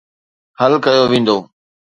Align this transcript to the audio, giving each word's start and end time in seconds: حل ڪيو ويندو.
حل 0.59 0.73
ڪيو 0.85 1.03
ويندو. 1.11 1.37